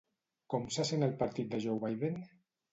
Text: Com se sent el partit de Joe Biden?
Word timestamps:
Com 0.53 0.65
se 0.77 0.85
sent 0.93 1.09
el 1.09 1.15
partit 1.21 1.53
de 1.53 1.63
Joe 1.69 1.79
Biden? 1.87 2.21